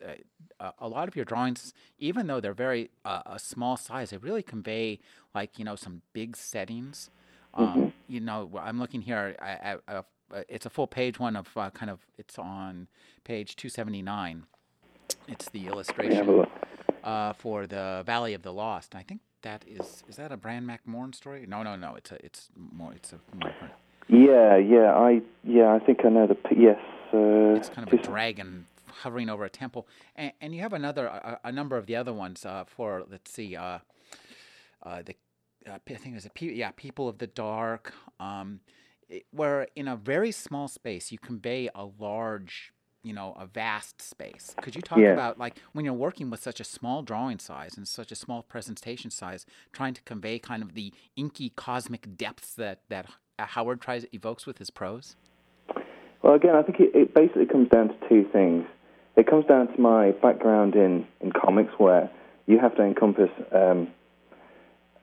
uh, 0.60 0.72
a 0.80 0.88
lot 0.88 1.08
of 1.08 1.16
your 1.16 1.24
drawings, 1.24 1.74
even 2.00 2.28
though 2.28 2.42
they're 2.42 2.54
very 2.54 2.92
uh, 3.06 3.22
a 3.26 3.40
small 3.40 3.78
size, 3.78 4.10
they 4.10 4.18
really 4.18 4.44
convey 4.44 5.00
like 5.34 5.58
you 5.58 5.66
know 5.66 5.76
some 5.76 6.02
big 6.14 6.36
settings. 6.36 7.10
Um, 7.54 7.68
mm-hmm. 7.68 7.90
You 8.08 8.20
know, 8.20 8.50
I'm 8.60 8.80
looking 8.80 9.02
here. 9.02 9.36
at 9.40 9.82
it's 10.50 10.66
a 10.66 10.70
full 10.70 10.88
page 10.88 11.20
one 11.20 11.36
of 11.36 11.50
uh, 11.56 11.70
kind 11.72 11.90
of. 11.90 12.00
It's 12.18 12.38
on 12.38 12.88
page 13.24 13.56
279. 13.56 14.44
It's 15.28 15.50
the 15.50 15.68
illustration 15.68 16.46
uh, 17.04 17.34
for 17.34 17.68
the 17.68 18.04
Valley 18.06 18.34
of 18.34 18.44
the 18.44 18.54
Lost. 18.54 18.96
I 18.96 19.04
think 19.04 19.22
that 19.42 19.64
is 19.68 20.04
is 20.08 20.18
that 20.18 20.32
a 20.32 20.38
Bran 20.38 20.66
Mak 20.66 20.82
Morn 20.86 21.14
story? 21.14 21.46
No, 21.48 21.64
no, 21.64 21.76
no. 21.76 21.96
It's 21.96 22.12
a 22.12 22.26
it's 22.26 22.50
more 22.56 22.94
it's 22.94 23.14
a 23.14 23.20
more. 23.36 23.54
Yeah, 24.10 24.58
yeah. 24.58 24.94
I 24.94 25.22
yeah. 25.44 25.74
I 25.74 25.80
think 25.80 26.00
I 26.06 26.10
know 26.10 26.28
the 26.28 26.38
yes. 26.56 26.80
Uh, 27.14 27.56
it's 27.56 27.70
kind 27.70 27.88
of 27.88 27.94
a 27.94 28.02
dragon 28.02 28.68
hovering 28.88 29.30
over 29.30 29.46
a 29.46 29.50
temple, 29.50 29.88
and, 30.16 30.34
and 30.42 30.54
you 30.54 30.62
have 30.62 30.74
another 30.74 31.06
a, 31.08 31.40
a, 31.46 31.52
number 31.52 31.78
of 31.78 31.86
the 31.86 31.96
other 31.96 32.12
ones 32.12 32.46
uh, 32.46 32.66
for 32.66 33.04
let's 33.10 33.32
see, 33.32 33.56
uh, 33.56 33.80
uh, 34.84 35.02
the 35.04 35.16
I 35.70 35.80
think 35.86 36.14
there's 36.14 36.26
a 36.26 36.46
yeah 36.46 36.72
people 36.76 37.08
of 37.10 37.18
the 37.18 37.28
dark, 37.28 37.94
um, 38.20 38.62
it, 39.10 39.26
where 39.32 39.68
in 39.76 39.88
a 39.88 39.96
very 39.96 40.32
small 40.32 40.68
space 40.68 41.12
you 41.12 41.18
convey 41.18 41.70
a 41.74 41.86
large 42.00 42.74
you 43.04 43.14
know 43.14 43.36
a 43.40 43.46
vast 43.46 44.02
space. 44.02 44.56
Could 44.62 44.76
you 44.76 44.82
talk 44.82 45.00
yeah. 45.00 45.14
about 45.14 45.38
like 45.38 45.58
when 45.74 45.86
you're 45.86 45.94
working 45.94 46.30
with 46.30 46.42
such 46.42 46.60
a 46.60 46.64
small 46.64 47.02
drawing 47.02 47.40
size 47.40 47.78
and 47.78 47.88
such 47.88 48.12
a 48.12 48.16
small 48.16 48.44
presentation 48.44 49.12
size, 49.12 49.46
trying 49.72 49.94
to 49.94 50.02
convey 50.04 50.40
kind 50.40 50.64
of 50.64 50.74
the 50.74 50.94
inky 51.16 51.50
cosmic 51.50 52.18
depths 52.18 52.54
that 52.56 52.82
that 52.90 53.08
Howard 53.40 53.82
tries 53.82 54.06
evokes 54.12 54.46
with 54.46 54.58
his 54.58 54.70
prose? 54.70 55.16
Well, 56.24 56.34
again, 56.34 56.56
I 56.56 56.64
think 56.64 56.80
it, 56.80 56.92
it 56.94 57.14
basically 57.14 57.46
comes 57.46 57.70
down 57.70 57.90
to 57.90 57.96
two 58.10 58.26
things. 58.32 58.66
It 59.16 59.28
comes 59.28 59.46
down 59.46 59.68
to 59.74 59.82
my 59.82 60.12
background 60.12 60.76
in, 60.76 61.08
in 61.22 61.32
comics, 61.32 61.72
where 61.78 62.10
you 62.46 62.60
have 62.60 62.76
to 62.76 62.84
encompass, 62.84 63.30
um, 63.54 63.88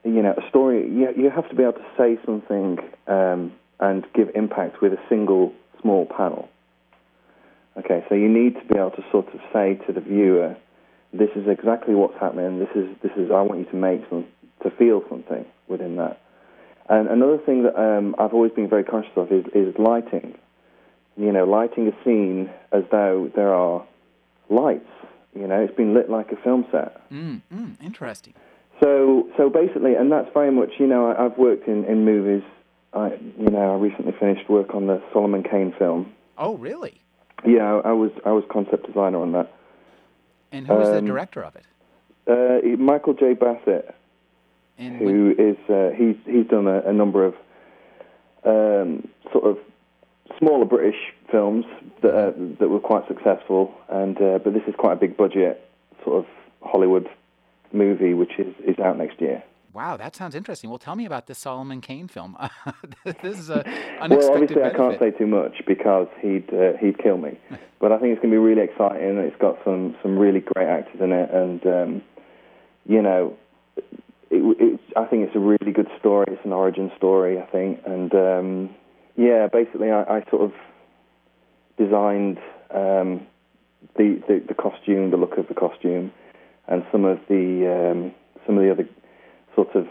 you 0.05 0.23
know, 0.23 0.35
a 0.37 0.49
story. 0.49 0.83
You, 0.89 1.09
you 1.17 1.31
have 1.31 1.49
to 1.49 1.55
be 1.55 1.63
able 1.63 1.75
to 1.75 1.87
say 1.97 2.19
something 2.25 2.79
um, 3.07 3.53
and 3.81 4.07
give 4.15 4.31
impact 4.35 4.81
with 4.81 4.93
a 4.93 5.01
single 5.09 5.53
small 5.81 6.07
panel. 6.07 6.49
Okay, 7.77 8.05
so 8.09 8.15
you 8.15 8.29
need 8.29 8.55
to 8.55 8.65
be 8.73 8.79
able 8.79 8.93
to 8.93 9.05
sort 9.11 9.27
of 9.35 9.41
say 9.53 9.75
to 9.87 9.93
the 9.93 10.01
viewer, 10.01 10.57
"This 11.13 11.31
is 11.35 11.49
exactly 11.49 11.95
what's 11.95 12.19
happening. 12.21 12.61
This 12.61 12.69
is 12.75 12.89
this 13.03 13.13
is. 13.17 13.31
I 13.31 13.41
want 13.43 13.61
you 13.61 13.67
to 13.67 13.77
make 13.77 14.03
some 14.09 14.27
to 14.63 14.71
feel 14.71 15.03
something 15.09 15.45
within 15.69 15.97
that." 15.97 16.21
And 16.89 17.09
another 17.09 17.39
thing 17.39 17.63
that 17.63 17.77
um, 17.81 18.15
I've 18.19 18.35
always 18.35 18.53
been 18.53 18.69
very 18.69 18.85
conscious 18.85 19.13
of 19.17 19.33
is, 19.33 19.45
is 19.55 19.75
lighting. 19.79 20.39
You 21.17 21.33
know, 21.33 21.45
lighting 21.45 21.89
a 21.89 22.05
scene 22.05 22.51
as 22.73 22.85
though 22.91 23.31
there 23.35 23.55
are 23.55 23.85
lights. 24.51 24.89
You 25.35 25.47
know, 25.49 25.61
it's 25.61 25.75
been 25.75 25.95
lit 25.95 26.11
like 26.11 26.31
a 26.31 26.37
film 26.37 26.67
set. 26.71 27.11
Mm, 27.11 27.43
mm, 27.53 27.83
interesting. 27.83 28.35
So, 28.81 29.29
so 29.37 29.49
basically, 29.51 29.95
and 29.95 30.11
that's 30.11 30.29
very 30.35 30.51
much. 30.51 30.71
You 30.79 30.87
know, 30.87 31.11
I, 31.11 31.23
have 31.23 31.39
worked 31.39 31.69
in, 31.69 31.85
in 31.85 32.05
movies. 32.05 32.43
I, 32.93 33.19
you 33.39 33.51
know, 33.51 33.73
I 33.73 33.77
recently 33.77 34.13
finished 34.19 34.49
work 34.49 34.75
on 34.75 34.87
the 34.87 35.03
Solomon 35.13 35.43
Kane 35.43 35.75
film. 35.79 36.13
Oh, 36.39 36.57
really? 36.57 37.01
Yeah, 37.47 37.63
I, 37.63 37.91
I 37.91 37.93
was 37.93 38.11
I 38.25 38.31
was 38.31 38.45
concept 38.51 38.87
designer 38.87 39.21
on 39.21 39.33
that. 39.33 39.53
And 40.53 40.67
who 40.67 40.75
was 40.75 40.89
um, 40.89 40.95
the 40.95 41.01
director 41.03 41.43
of 41.43 41.57
it? 41.57 41.65
Uh, 42.27 42.77
Michael 42.77 43.15
J. 43.15 43.35
Bassett. 43.35 43.95
And 44.79 44.97
who 44.97 45.35
when... 45.37 45.51
is 45.51 45.57
uh, 45.69 45.91
he's 45.97 46.17
he's 46.25 46.47
done 46.47 46.67
a, 46.67 46.81
a 46.81 46.93
number 46.93 47.25
of 47.25 47.35
um, 48.45 49.09
sort 49.33 49.45
of 49.45 49.59
smaller 50.39 50.65
British 50.65 50.97
films 51.31 51.65
that 52.03 52.15
uh, 52.15 52.33
that 52.59 52.69
were 52.69 52.81
quite 52.81 53.07
successful, 53.09 53.75
and 53.89 54.17
uh, 54.21 54.39
but 54.43 54.53
this 54.53 54.63
is 54.67 54.75
quite 54.77 54.95
a 54.95 54.97
big 54.97 55.17
budget 55.17 55.69
sort 56.05 56.25
of 56.25 56.31
Hollywood 56.63 57.09
movie, 57.75 58.15
which 58.15 58.39
is 58.39 58.55
is 58.67 58.79
out 58.79 58.97
next 58.99 59.21
year. 59.21 59.43
Wow, 59.73 59.97
that 59.97 60.15
sounds 60.15 60.37
interesting. 60.37 60.71
Well, 60.71 60.79
tell 60.79 60.95
me 60.95 61.05
about 61.05 61.27
this 61.27 61.39
Solomon 61.39 61.81
Kane 61.81 62.07
film. 62.07 62.37
this 63.05 63.41
is 63.41 63.51
a 63.51 63.65
well, 64.01 64.33
obviously 64.33 64.55
benefit. 64.55 64.67
I 64.67 64.77
can't 64.77 64.99
say 65.01 65.11
too 65.11 65.27
much 65.27 65.63
because 65.67 66.07
he'd 66.21 66.49
uh, 66.55 66.77
he'd 66.81 66.99
kill 66.99 67.19
me. 67.19 67.39
but 67.81 67.91
I 67.91 67.99
think 67.99 68.13
it's 68.13 68.23
going 68.23 68.33
to 68.33 68.37
be 68.37 68.39
really 68.39 68.63
exciting. 68.63 69.19
It's 69.19 69.37
got 69.41 69.59
some 69.65 69.97
some 70.01 70.17
really 70.17 70.41
great 70.41 70.69
actors 70.69 71.01
in 71.01 71.13
it, 71.13 71.31
and 71.33 71.67
um, 71.67 72.03
you 72.87 73.03
know, 73.03 73.37
it, 74.31 74.81
I 74.97 75.05
think 75.07 75.27
it's 75.27 75.37
a 75.37 75.41
really 75.41 75.73
good 75.73 75.89
story. 75.99 76.27
It's 76.29 76.45
an 76.45 76.53
origin 76.53 76.93
story, 76.97 77.41
I 77.41 77.47
think, 77.47 77.81
and 77.85 78.15
um, 78.15 78.71
yeah, 79.17 79.47
basically, 79.47 79.91
I, 79.91 80.03
I, 80.03 80.25
sort 80.31 80.43
of 80.43 80.53
designed 81.79 82.39
um, 82.71 83.27
the, 83.97 84.21
the, 84.29 84.43
the 84.49 84.55
costume, 84.55 85.11
the 85.11 85.17
look 85.17 85.39
of 85.39 85.47
the 85.49 85.55
costume, 85.55 86.13
and 86.69 86.85
some 86.91 87.05
of 87.05 87.19
the 87.29 87.91
um, 87.93 88.15
some 88.47 88.59
of 88.59 88.65
the 88.65 88.71
other 88.71 88.89
sort 89.55 89.75
of 89.75 89.87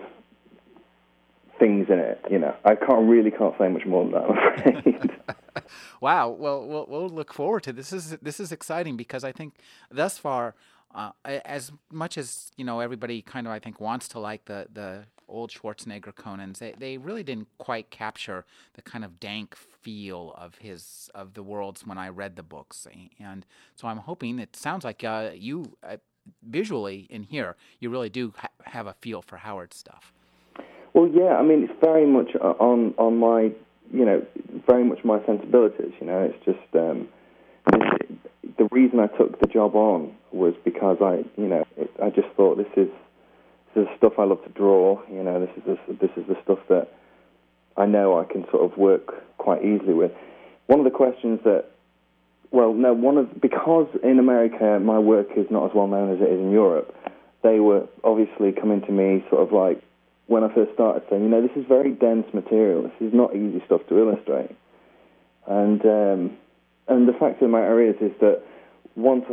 things 1.59 1.87
in 1.89 1.99
it. 1.99 2.19
You 2.29 2.39
know, 2.39 2.55
I 2.65 2.75
can't 2.75 3.07
really 3.07 3.31
can't 3.31 3.55
say 3.57 3.67
much 3.69 3.85
more 3.85 4.03
than 4.03 4.13
that. 4.13 4.23
I'm 4.29 4.83
afraid. 4.83 5.11
wow. 6.01 6.29
Well, 6.29 6.65
well, 6.67 6.85
we'll 6.87 7.09
look 7.09 7.33
forward 7.33 7.63
to 7.63 7.73
this. 7.73 7.93
Is 7.93 8.17
this 8.21 8.39
is 8.39 8.51
exciting 8.51 8.97
because 8.97 9.23
I 9.23 9.31
think 9.31 9.55
thus 9.91 10.17
far 10.17 10.55
uh, 10.93 11.11
as 11.25 11.71
much 11.91 12.17
as 12.17 12.51
you 12.55 12.65
know, 12.65 12.79
everybody 12.79 13.21
kind 13.21 13.47
of 13.47 13.53
I 13.53 13.59
think 13.59 13.79
wants 13.79 14.07
to 14.09 14.19
like 14.19 14.45
the 14.45 14.67
the 14.71 15.05
old 15.27 15.51
Schwarzenegger 15.51 16.13
Conans. 16.13 16.59
They 16.59 16.73
they 16.77 16.97
really 16.97 17.23
didn't 17.23 17.47
quite 17.57 17.89
capture 17.89 18.45
the 18.73 18.81
kind 18.81 19.03
of 19.03 19.19
dank 19.19 19.55
feel 19.55 20.33
of 20.37 20.55
his 20.55 21.09
of 21.15 21.33
the 21.33 21.43
worlds 21.43 21.85
when 21.85 21.97
I 21.97 22.09
read 22.09 22.35
the 22.35 22.43
books, 22.43 22.87
and 23.19 23.45
so 23.75 23.87
I'm 23.87 23.97
hoping 23.97 24.39
it 24.39 24.55
sounds 24.55 24.83
like 24.83 25.03
uh, 25.03 25.31
you 25.33 25.77
uh, 25.83 25.97
visually 26.43 27.07
in 27.09 27.23
here 27.23 27.55
you 27.79 27.89
really 27.89 28.09
do 28.09 28.33
ha- 28.37 28.49
have 28.63 28.87
a 28.87 28.93
feel 28.93 29.21
for 29.21 29.37
Howard's 29.37 29.77
stuff. 29.77 30.13
Well, 30.93 31.07
yeah, 31.07 31.35
I 31.35 31.43
mean 31.43 31.63
it's 31.63 31.79
very 31.81 32.05
much 32.05 32.35
on 32.35 32.93
on 32.97 33.17
my 33.17 33.51
you 33.91 34.05
know 34.05 34.25
very 34.67 34.83
much 34.83 35.03
my 35.03 35.23
sensibilities. 35.25 35.93
You 35.99 36.07
know, 36.07 36.21
it's 36.21 36.45
just. 36.45 36.75
Um, 36.75 37.07
the 38.57 38.67
reason 38.71 38.99
I 38.99 39.07
took 39.07 39.39
the 39.39 39.47
job 39.47 39.75
on 39.75 40.15
was 40.31 40.53
because 40.63 40.97
I, 41.01 41.23
you 41.39 41.47
know, 41.47 41.65
it, 41.77 41.91
I 42.01 42.09
just 42.09 42.27
thought 42.35 42.57
this 42.57 42.67
is 42.77 42.89
this 43.75 43.83
is 43.83 43.89
stuff 43.97 44.13
I 44.19 44.23
love 44.23 44.43
to 44.43 44.49
draw. 44.49 45.01
You 45.09 45.23
know, 45.23 45.39
this 45.39 45.49
is 45.57 45.77
this 45.99 46.11
is 46.15 46.27
the 46.27 46.35
stuff 46.43 46.59
that 46.69 46.89
I 47.77 47.85
know 47.85 48.19
I 48.19 48.31
can 48.31 48.45
sort 48.51 48.71
of 48.71 48.77
work 48.77 49.37
quite 49.37 49.63
easily 49.63 49.93
with. 49.93 50.11
One 50.67 50.79
of 50.79 50.85
the 50.85 50.91
questions 50.91 51.39
that, 51.43 51.65
well, 52.53 52.71
no, 52.71 52.93
one 52.93 53.17
of 53.17 53.41
because 53.41 53.87
in 54.03 54.19
America 54.19 54.79
my 54.79 54.99
work 54.99 55.27
is 55.35 55.47
not 55.49 55.65
as 55.65 55.71
well 55.75 55.87
known 55.87 56.13
as 56.13 56.21
it 56.21 56.31
is 56.31 56.39
in 56.39 56.51
Europe. 56.51 56.95
They 57.41 57.59
were 57.59 57.87
obviously 58.03 58.53
coming 58.53 58.81
to 58.81 58.91
me 58.91 59.25
sort 59.29 59.41
of 59.41 59.51
like 59.51 59.81
when 60.27 60.43
I 60.43 60.53
first 60.53 60.71
started 60.73 61.01
saying, 61.09 61.23
you 61.23 61.29
know, 61.29 61.41
this 61.41 61.57
is 61.57 61.65
very 61.67 61.91
dense 61.91 62.31
material. 62.31 62.83
This 62.83 63.09
is 63.09 63.13
not 63.13 63.35
easy 63.35 63.61
stuff 63.65 63.81
to 63.89 63.97
illustrate. 63.97 64.55
And 65.47 65.81
um, 65.81 66.37
and 66.87 67.09
the 67.09 67.13
fact 67.13 67.41
of 67.41 67.47
the 67.47 67.47
matter 67.47 67.81
is, 67.81 67.95
is 67.99 68.11
that 68.21 68.43
once, 68.95 69.25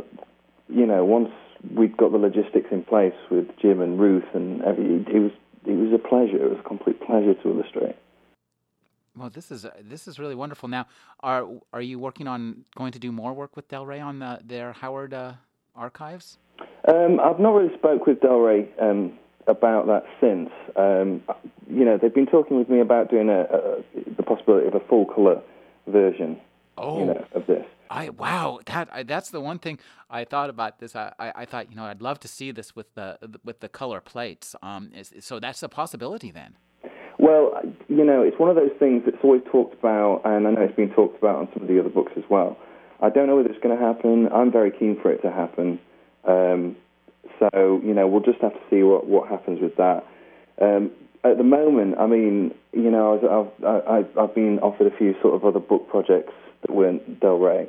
you 0.69 0.87
know, 0.87 1.05
once 1.05 1.31
we'd 1.77 1.99
got 1.99 2.13
the 2.13 2.19
logistics 2.19 2.73
in 2.73 2.83
place 2.83 3.15
with 3.31 3.47
Jim 3.61 3.83
and 3.83 4.01
Ruth 4.01 4.25
and 4.33 4.63
every, 4.63 4.97
it 4.97 5.21
was 5.21 5.33
it 5.67 5.77
was 5.77 5.93
a 5.93 5.99
pleasure. 5.99 6.43
It 6.43 6.49
was 6.49 6.59
a 6.59 6.67
complete 6.67 7.01
pleasure 7.05 7.35
to 7.35 7.51
illustrate. 7.51 7.97
Well, 9.21 9.29
this 9.29 9.51
is 9.51 9.67
uh, 9.67 9.71
this 9.83 10.09
is 10.09 10.19
really 10.19 10.35
wonderful. 10.35 10.67
Now, 10.67 10.87
are 11.21 11.47
are 11.75 11.83
you 11.83 11.99
working 11.99 12.27
on 12.27 12.65
going 12.75 12.93
to 12.93 12.99
do 12.99 13.13
more 13.13 13.35
work 13.35 13.55
with 13.55 13.69
Del 13.69 13.85
Rey 13.85 14.01
on 14.01 14.19
the, 14.19 14.41
their 14.43 14.73
Howard 14.73 15.13
uh, 15.13 15.35
archives? 15.77 16.39
Um, 16.89 17.21
I've 17.21 17.39
not 17.39 17.51
really 17.51 17.75
spoke 17.77 18.07
with 18.07 18.23
Del 18.23 18.39
Rey 18.39 18.67
um, 18.81 19.19
about 19.47 19.87
that 19.89 20.05
since. 20.23 20.49
Um, 20.75 21.23
you 21.69 21.85
know, 21.85 21.99
they've 22.01 22.15
been 22.15 22.25
talking 22.25 22.57
with 22.57 22.71
me 22.71 22.81
about 22.81 23.11
doing 23.11 23.29
a, 23.29 23.43
a, 23.43 23.83
the 24.17 24.23
possibility 24.23 24.67
of 24.67 24.75
a 24.75 24.81
full 24.81 25.05
color 25.05 25.43
version 25.87 26.41
oh. 26.79 27.01
you 27.01 27.05
know, 27.05 27.27
of 27.35 27.47
this. 27.47 27.67
I 27.91 28.09
wow 28.09 28.61
that 28.67 28.89
I, 28.91 29.03
that's 29.03 29.29
the 29.29 29.41
one 29.43 29.59
thing 29.59 29.79
I 30.09 30.25
thought 30.25 30.49
about 30.49 30.79
this. 30.79 30.97
I, 30.97 31.13
I, 31.19 31.33
I, 31.37 31.45
thought 31.45 31.69
you 31.69 31.77
know 31.77 31.85
I'd 31.85 32.01
love 32.01 32.21
to 32.21 32.29
see 32.29 32.53
this 32.53 32.75
with 32.75 32.95
the 32.95 33.19
with 33.45 33.61
the 33.61 33.69
color 33.69 34.01
plates. 34.01 34.57
Um, 34.63 34.93
is, 34.97 35.13
so 35.21 35.39
that's 35.41 35.63
a 35.63 35.69
possibility 35.69 36.31
then. 36.31 36.57
Well, 37.31 37.63
you 37.87 38.05
know, 38.05 38.23
it's 38.23 38.41
one 38.41 38.51
of 38.51 38.57
those 38.57 38.75
things 38.81 39.03
that's 39.05 39.23
always 39.23 39.43
talked 39.53 39.79
about, 39.79 40.23
and 40.25 40.49
I 40.49 40.51
know 40.51 40.63
it's 40.63 40.75
been 40.75 40.91
talked 40.91 41.17
about 41.17 41.37
on 41.37 41.49
some 41.55 41.63
of 41.63 41.69
the 41.69 41.79
other 41.79 41.89
books 41.89 42.11
as 42.17 42.25
well. 42.29 42.59
I 43.01 43.09
don't 43.09 43.29
know 43.29 43.37
whether 43.37 43.49
it's 43.49 43.63
going 43.63 43.79
to 43.79 43.81
happen. 43.81 44.29
I'm 44.35 44.51
very 44.51 44.73
keen 44.73 44.99
for 45.01 45.13
it 45.13 45.23
to 45.23 45.31
happen. 45.31 45.79
Um, 46.25 46.75
so 47.39 47.81
you 47.85 47.95
know, 47.95 48.09
we'll 48.09 48.27
just 48.27 48.41
have 48.41 48.53
to 48.55 48.61
see 48.69 48.83
what 48.83 49.07
what 49.07 49.29
happens 49.29 49.61
with 49.63 49.77
that. 49.77 50.05
Um, 50.61 50.91
at 51.23 51.39
the 51.39 51.45
moment, 51.45 51.99
I 52.01 52.07
mean, 52.09 52.53
you 52.73 52.91
know, 52.91 53.15
I've, 53.15 53.87
I've, 53.87 54.19
I've 54.19 54.35
been 54.35 54.59
offered 54.59 54.93
a 54.93 54.97
few 54.97 55.15
sort 55.23 55.37
of 55.37 55.45
other 55.45 55.61
book 55.61 55.89
projects 55.89 56.33
that 56.63 56.75
weren't 56.75 57.21
Del 57.21 57.39
Rey. 57.39 57.69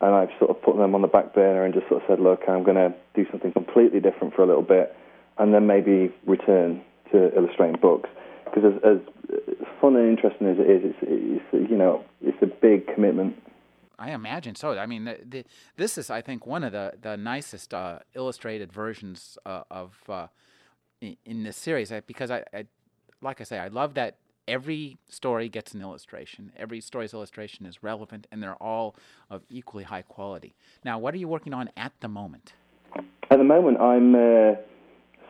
And 0.00 0.14
I've 0.14 0.30
sort 0.40 0.50
of 0.50 0.60
put 0.62 0.76
them 0.76 0.96
on 0.96 1.02
the 1.02 1.08
back 1.08 1.32
burner 1.32 1.64
and 1.64 1.72
just 1.72 1.88
sort 1.88 2.02
of 2.02 2.08
said, 2.08 2.20
look, 2.20 2.40
I'm 2.48 2.64
going 2.64 2.76
to 2.76 2.92
do 3.14 3.24
something 3.30 3.52
completely 3.52 4.00
different 4.00 4.34
for 4.34 4.42
a 4.42 4.46
little 4.46 4.62
bit 4.62 4.96
and 5.38 5.54
then 5.54 5.66
maybe 5.66 6.12
return 6.26 6.82
to 7.12 7.34
illustrating 7.36 7.80
books. 7.80 8.10
Because 8.46 8.74
as, 8.84 9.00
as 9.30 9.66
fun 9.80 9.96
and 9.96 10.08
interesting 10.08 10.46
as 10.48 10.56
it 10.58 10.70
is, 10.70 10.94
it's, 11.00 11.44
it's 11.52 11.70
you 11.70 11.76
know 11.76 12.04
it's 12.22 12.38
a 12.42 12.46
big 12.46 12.86
commitment. 12.94 13.36
I 13.98 14.10
imagine 14.10 14.54
so. 14.54 14.78
I 14.78 14.84
mean, 14.84 15.04
the, 15.04 15.18
the, 15.26 15.44
this 15.76 15.96
is, 15.96 16.10
I 16.10 16.20
think, 16.20 16.46
one 16.46 16.64
of 16.64 16.72
the 16.72 16.94
the 17.00 17.16
nicest 17.16 17.72
uh, 17.72 18.00
illustrated 18.14 18.72
versions 18.72 19.38
uh, 19.46 19.62
of 19.70 19.98
uh, 20.08 20.26
in, 21.00 21.16
in, 21.24 21.42
this 21.44 21.56
series 21.56 21.92
because 22.06 22.30
I, 22.30 22.44
I, 22.52 22.66
like 23.22 23.40
I 23.40 23.44
say, 23.44 23.58
I 23.58 23.68
love 23.68 23.94
that 23.94 24.16
every 24.48 24.98
story 25.08 25.48
gets 25.48 25.74
an 25.74 25.82
illustration. 25.82 26.52
Every 26.56 26.80
story's 26.80 27.14
illustration 27.14 27.66
is 27.66 27.82
relevant, 27.82 28.26
and 28.30 28.42
they're 28.42 28.62
all 28.62 28.96
of 29.30 29.42
equally 29.48 29.84
high 29.84 30.02
quality. 30.02 30.54
Now, 30.84 30.98
what 30.98 31.14
are 31.14 31.18
you 31.18 31.28
working 31.28 31.54
on 31.54 31.70
at 31.76 31.92
the 32.00 32.08
moment? 32.08 32.52
At 33.30 33.38
the 33.38 33.44
moment, 33.44 33.80
I'm 33.80 34.14
a 34.14 34.56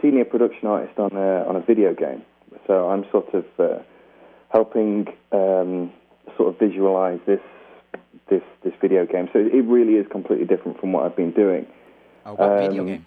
senior 0.02 0.24
production 0.24 0.68
artist 0.68 0.98
on 0.98 1.12
a, 1.12 1.48
on 1.48 1.56
a 1.56 1.60
video 1.60 1.94
game. 1.94 2.22
So 2.66 2.88
I'm 2.88 3.04
sort 3.10 3.32
of 3.34 3.44
uh, 3.58 3.82
helping 4.50 5.06
um, 5.32 5.92
sort 6.36 6.54
of 6.54 6.58
visualize 6.58 7.20
this 7.26 7.40
this 8.28 8.42
this 8.64 8.72
video 8.80 9.06
game. 9.06 9.28
So 9.32 9.38
it 9.38 9.64
really 9.64 9.94
is 9.94 10.06
completely 10.10 10.46
different 10.46 10.80
from 10.80 10.92
what 10.92 11.04
I've 11.04 11.16
been 11.16 11.32
doing. 11.32 11.66
Uh, 12.24 12.32
what 12.32 12.50
um, 12.50 12.58
video 12.58 12.84
game? 12.84 13.06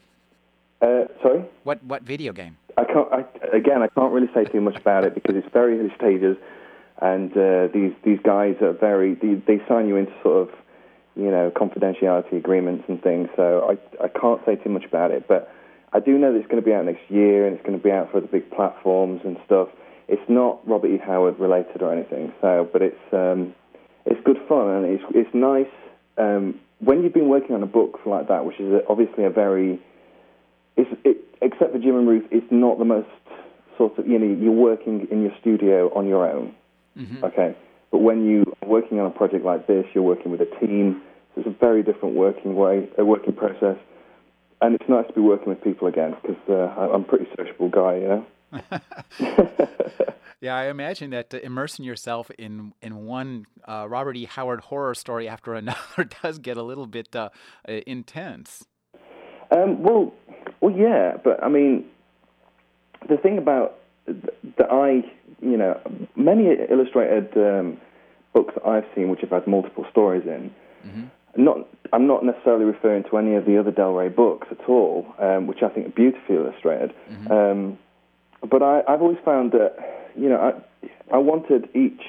Uh, 0.82 1.06
sorry. 1.22 1.44
What 1.64 1.84
what 1.84 2.04
video 2.04 2.34
game? 2.34 2.58
I 2.78 2.86
can't. 2.86 3.12
I, 3.12 3.26
again, 3.56 3.82
I 3.82 3.88
can't 3.88 4.14
really 4.14 4.30
say 4.34 4.46
too 4.46 4.62
much 4.62 4.78
about 4.78 5.04
it 5.04 5.14
because 5.14 5.36
it's 5.36 5.52
very 5.52 5.80
early 5.80 5.94
stages, 5.98 6.38
and 7.02 7.32
uh, 7.36 7.68
these 7.74 7.92
these 8.06 8.20
guys 8.24 8.56
are 8.62 8.74
very. 8.74 9.16
They, 9.16 9.36
they 9.36 9.62
sign 9.68 9.88
you 9.88 9.98
into 9.98 10.14
sort 10.24 10.48
of, 10.48 10.56
you 11.16 11.30
know, 11.30 11.52
confidentiality 11.54 12.38
agreements 12.38 12.86
and 12.88 13.02
things. 13.02 13.28
So 13.36 13.68
I 13.70 14.04
I 14.06 14.08
can't 14.08 14.42
say 14.46 14.56
too 14.56 14.70
much 14.70 14.86
about 14.86 15.12
it, 15.12 15.28
but 15.28 15.52
I 15.92 16.00
do 16.00 16.18
know 16.18 16.34
that 16.34 16.40
it's 16.40 16.48
going 16.48 16.62
to 16.62 16.66
be 16.66 16.74
out 16.74 16.86
next 16.86 17.10
year 17.10 17.48
and 17.48 17.56
it's 17.56 17.66
going 17.66 17.78
to 17.78 17.84
be 17.84 17.92
out 17.92 18.12
for 18.12 18.22
the 18.22 18.28
big 18.28 18.50
platforms 18.52 19.22
and 19.24 19.38
stuff. 19.46 19.70
It's 20.08 20.22
not 20.28 20.68
Robert 20.68 20.88
E. 20.88 20.98
Howard 20.98 21.40
related 21.40 21.82
or 21.82 21.94
anything. 21.94 22.34
So, 22.42 22.68
but 22.72 22.82
it's 22.82 23.14
um, 23.14 23.54
it's 24.06 24.20
good 24.26 24.38
fun 24.48 24.70
and 24.70 24.86
it's 24.86 25.04
it's 25.14 25.34
nice. 25.34 25.72
Um, 26.18 26.60
when 26.80 27.04
you've 27.04 27.14
been 27.14 27.30
working 27.30 27.56
on 27.56 27.64
a 27.64 27.68
book 27.68 28.00
like 28.06 28.28
that, 28.28 28.46
which 28.46 28.60
is 28.60 28.82
obviously 28.88 29.26
a 29.26 29.30
very 29.30 29.80
it's, 30.80 30.90
it, 31.04 31.18
except 31.42 31.74
for 31.74 31.80
Jim 31.80 31.98
and 31.98 32.08
Ruth, 32.08 32.26
it's 32.32 32.48
not 32.52 32.80
the 32.80 32.86
most 32.86 33.10
sort 33.78 33.98
of, 33.98 34.08
you 34.08 34.18
know, 34.18 34.26
you're 34.26 34.52
working 34.52 35.08
in 35.12 35.22
your 35.22 35.32
studio 35.42 35.92
on 35.94 36.08
your 36.08 36.30
own. 36.30 36.56
Mm-hmm. 36.98 37.24
Okay. 37.24 37.56
But 37.92 38.00
when 38.00 38.26
you 38.26 38.46
are 38.62 38.68
working 38.68 39.00
on 39.00 39.08
a 39.08 39.10
project 39.10 39.44
like 39.44 39.68
this, 39.68 39.86
you're 39.94 40.04
working 40.04 40.32
with 40.32 40.42
a 40.42 40.60
team. 40.60 41.02
So 41.34 41.42
it's 41.42 41.48
a 41.48 41.60
very 41.60 41.84
different 41.84 42.16
working 42.16 42.56
way, 42.56 42.88
a 42.98 43.06
working 43.06 43.34
process. 43.34 43.78
And 44.62 44.76
it's 44.76 44.90
nice 44.90 45.08
to 45.08 45.14
be 45.14 45.22
working 45.22 45.50
with 45.50 45.64
people 45.64 45.88
again 45.88 46.16
because 46.22 46.38
uh, 46.50 46.80
I'm 46.80 47.02
a 47.02 47.06
pretty 47.06 47.28
sociable 47.38 47.70
guy, 47.70 47.96
you 47.96 48.08
know. 48.08 48.26
yeah, 50.42 50.56
I 50.56 50.66
imagine 50.66 51.12
that 51.12 51.34
uh, 51.34 51.38
immersing 51.38 51.86
yourself 51.86 52.32
in 52.38 52.74
in 52.82 53.06
one 53.06 53.46
uh, 53.68 53.86
Robert 53.88 54.18
E. 54.18 54.26
Howard 54.26 54.62
horror 54.62 54.96
story 54.96 55.28
after 55.28 55.54
another 55.62 56.10
does 56.22 56.40
get 56.40 56.58
a 56.58 56.64
little 56.64 56.88
bit 56.88 57.16
uh, 57.16 57.30
intense. 57.88 58.66
Um, 59.52 59.82
well, 59.82 60.14
well, 60.62 60.76
yeah, 60.76 61.18
but 61.24 61.44
I 61.44 61.50
mean, 61.50 61.86
the 63.08 63.18
thing 63.18 63.38
about 63.38 63.76
that 64.06 64.72
I, 64.72 65.04
you 65.42 65.58
know, 65.58 65.80
many 66.16 66.48
illustrated 66.70 67.30
um, 67.36 67.80
books 68.34 68.54
that 68.56 68.68
I've 68.68 68.86
seen 68.96 69.10
which 69.10 69.22
have 69.22 69.30
had 69.30 69.48
multiple 69.48 69.86
stories 69.90 70.24
in. 70.26 70.52
Mm-hmm. 70.86 71.44
Not, 71.44 71.68
I'm 71.92 72.08
not 72.08 72.24
necessarily 72.24 72.66
referring 72.66 73.04
to 73.06 73.18
any 73.18 73.36
of 73.36 73.46
the 73.46 73.58
other 73.58 73.72
Del 73.72 73.94
Rey 73.94 74.10
books 74.10 74.48
at 74.52 74.68
all, 74.70 75.08
um, 75.20 75.48
which 75.48 75.64
I 75.64 75.70
think 75.70 75.88
are 75.88 75.92
beautifully 75.92 76.36
illustrated. 76.36 76.94
Mm-hmm. 77.10 77.32
Um, 77.32 77.78
but 78.48 78.62
I, 78.62 78.82
I've 78.88 79.02
always 79.02 79.18
found 79.26 79.52
that, 79.54 79.76
you 80.16 80.30
know, 80.30 80.40
I, 80.40 81.16
I 81.16 81.18
wanted 81.18 81.70
each, 81.76 82.02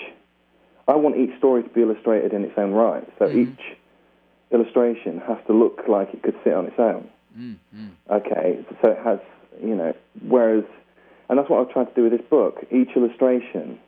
I 0.86 0.94
want 0.96 1.16
each 1.16 1.36
story 1.38 1.62
to 1.62 1.68
be 1.68 1.82
illustrated 1.82 2.32
in 2.32 2.44
its 2.44 2.54
own 2.56 2.72
right. 2.72 3.06
So 3.18 3.26
mm-hmm. 3.26 3.52
each 3.52 3.78
illustration 4.50 5.20
has 5.26 5.38
to 5.46 5.52
look 5.52 5.82
like 5.88 6.12
it 6.12 6.22
could 6.22 6.36
sit 6.44 6.52
on 6.52 6.66
its 6.66 6.78
own. 6.78 7.08
Mm-hmm. 7.36 7.86
Okay, 8.10 8.64
so 8.82 8.90
it 8.90 8.98
has, 9.04 9.18
you 9.62 9.74
know, 9.74 9.94
whereas, 10.26 10.64
and 11.28 11.38
that's 11.38 11.48
what 11.48 11.58
I 11.58 11.60
was 11.60 11.70
trying 11.72 11.86
to 11.86 11.94
do 11.94 12.02
with 12.02 12.12
this 12.12 12.28
book. 12.28 12.64
Each 12.70 12.90
illustration 12.96 13.78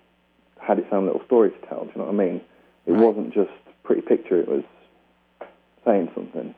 had 0.60 0.78
its 0.78 0.88
own 0.92 1.06
little 1.06 1.24
story 1.26 1.50
to 1.50 1.66
tell. 1.66 1.84
Do 1.84 1.90
you 1.94 2.00
know 2.00 2.04
what 2.06 2.14
I 2.14 2.24
mean? 2.24 2.40
It 2.86 2.92
right. 2.92 3.00
wasn't 3.00 3.34
just 3.34 3.50
pretty 3.82 4.02
picture; 4.02 4.38
it 4.38 4.48
was 4.48 4.62
saying 5.84 6.10
something. 6.14 6.54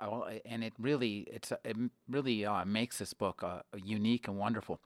Oh, 0.00 0.28
and 0.44 0.62
it 0.62 0.74
really, 0.78 1.26
it's 1.32 1.52
it 1.64 1.76
really 2.08 2.46
uh, 2.46 2.64
makes 2.64 2.98
this 2.98 3.14
book 3.14 3.42
uh, 3.42 3.60
unique 3.76 4.28
and 4.28 4.38
wonderful. 4.38 4.78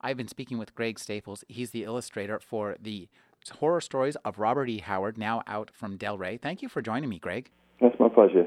I've 0.00 0.16
been 0.16 0.28
speaking 0.28 0.58
with 0.58 0.74
Greg 0.74 0.98
Staples. 0.98 1.44
He's 1.48 1.70
the 1.70 1.84
illustrator 1.84 2.40
for 2.40 2.76
the 2.80 3.08
horror 3.58 3.82
stories 3.82 4.16
of 4.24 4.38
Robert 4.38 4.68
E. 4.68 4.78
Howard, 4.78 5.18
now 5.18 5.42
out 5.46 5.70
from 5.74 5.96
Del 5.96 6.16
Rey. 6.16 6.38
Thank 6.38 6.62
you 6.62 6.68
for 6.68 6.80
joining 6.80 7.10
me, 7.10 7.18
Greg. 7.18 7.50
That's 7.80 7.98
my 8.00 8.08
pleasure. 8.08 8.46